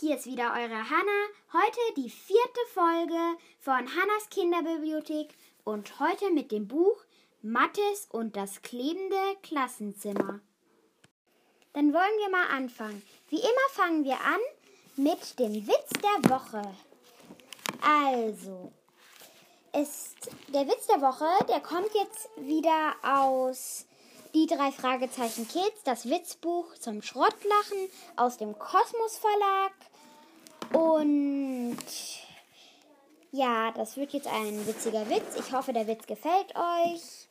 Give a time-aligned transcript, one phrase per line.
[0.00, 1.28] hier ist wieder eure Hanna.
[1.52, 5.34] Heute die vierte Folge von Hannas Kinderbibliothek
[5.64, 7.02] und heute mit dem Buch
[7.40, 10.40] Mattes und das klebende Klassenzimmer.
[11.72, 13.02] Dann wollen wir mal anfangen.
[13.28, 14.40] Wie immer fangen wir an
[14.96, 16.62] mit dem Witz der Woche.
[17.80, 18.72] Also,
[19.72, 23.86] ist der Witz der Woche, der kommt jetzt wieder aus
[24.36, 29.72] die drei Fragezeichen Kids, das Witzbuch zum Schrottlachen aus dem Kosmos Verlag.
[30.72, 31.76] Und
[33.32, 35.38] ja, das wird jetzt ein witziger Witz.
[35.38, 37.28] Ich hoffe, der Witz gefällt euch.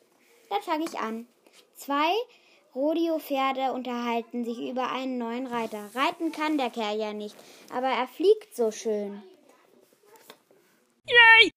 [0.50, 1.28] Dann fange ich an.
[1.76, 2.12] Zwei
[2.74, 5.90] Rodeo-Pferde unterhalten sich über einen neuen Reiter.
[5.96, 7.36] Reiten kann der Kerl ja nicht,
[7.74, 9.24] aber er fliegt so schön.
[11.08, 11.52] Yay!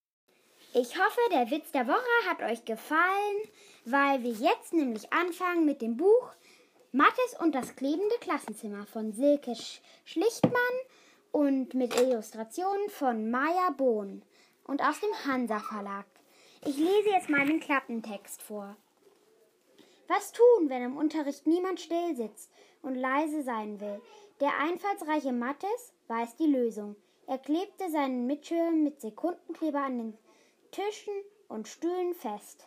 [0.74, 3.48] Ich hoffe, der Witz der Woche hat euch gefallen
[3.90, 6.32] weil wir jetzt nämlich anfangen mit dem Buch
[6.92, 9.54] Mattes und das klebende Klassenzimmer von Silke
[10.04, 10.52] Schlichtmann
[11.32, 14.23] und mit Illustrationen von Maya Bohn
[14.65, 16.07] und aus dem Hansa Verlag.
[16.65, 18.76] Ich lese jetzt meinen Klappentext vor.
[20.09, 22.51] Was tun, wenn im Unterricht niemand still sitzt
[22.82, 24.01] und leise sein will?
[24.40, 26.96] Der einfallsreiche Mattes weiß die Lösung.
[27.26, 30.18] Er klebte seinen Mitschülern mit Sekundenkleber an den
[30.71, 31.12] Tischen
[31.49, 32.66] und Stühlen fest.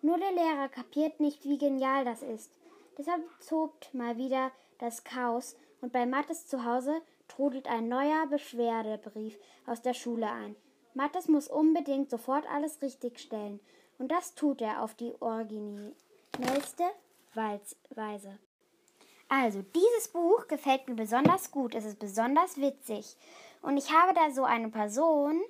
[0.00, 2.50] Nur der Lehrer kapiert nicht, wie genial das ist.
[2.96, 9.38] Deshalb tobt mal wieder das Chaos und bei Mattes zu Hause trudelt ein neuer Beschwerdebrief
[9.66, 10.56] aus der Schule ein.
[10.94, 13.60] Mattes muss unbedingt sofort alles richtigstellen
[13.98, 16.84] und das tut er auf die originellste
[17.34, 18.38] Weise.
[19.28, 21.74] Also, dieses Buch gefällt mir besonders gut.
[21.74, 23.16] Es ist besonders witzig.
[23.60, 25.42] Und ich habe da so eine Person,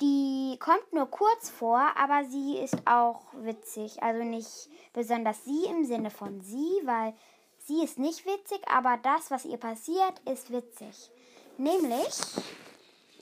[0.00, 4.02] die kommt nur kurz vor, aber sie ist auch witzig.
[4.02, 7.14] Also nicht besonders sie im Sinne von sie, weil
[7.66, 11.10] sie ist nicht witzig, aber das, was ihr passiert, ist witzig.
[11.56, 12.14] Nämlich,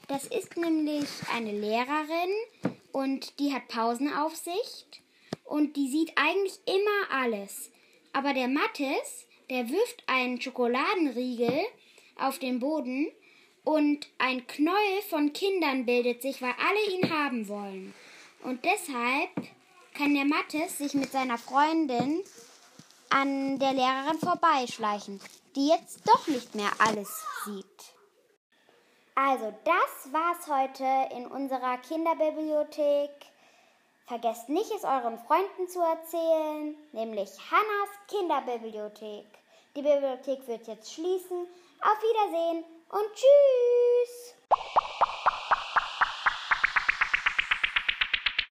[0.09, 5.03] das ist nämlich eine Lehrerin und die hat Pausenaufsicht
[5.45, 7.71] und die sieht eigentlich immer alles.
[8.13, 11.65] Aber der Mattes, der wirft einen Schokoladenriegel
[12.17, 13.11] auf den Boden
[13.65, 17.95] und ein Knäuel von Kindern bildet sich, weil alle ihn haben wollen.
[18.43, 19.31] Und deshalb
[19.95, 22.23] kann der Mattes sich mit seiner Freundin
[23.13, 25.21] an der Lehrerin vorbeischleichen,
[25.55, 27.09] die jetzt doch nicht mehr alles
[27.45, 27.67] sieht.
[29.15, 33.11] Also, das war's heute in unserer Kinderbibliothek.
[34.07, 39.27] Vergesst nicht, es euren Freunden zu erzählen, nämlich Hannas Kinderbibliothek.
[39.77, 41.47] Die Bibliothek wird jetzt schließen.
[41.81, 43.82] Auf Wiedersehen und tschüss.